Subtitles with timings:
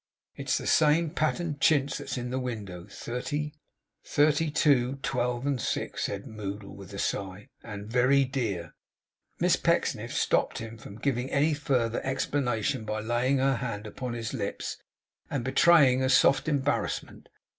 [0.33, 3.53] 'If it's the same patterned chintz as that in the window; thirty
[4.49, 7.49] two, twelve, six,' said Moddle, with a sigh.
[7.63, 8.73] 'And very dear.'
[9.39, 14.33] Miss Pecksniff stopped him from giving any further explanation by laying her hand upon his
[14.33, 14.77] lips,
[15.29, 17.29] and betraying a soft embarrassment.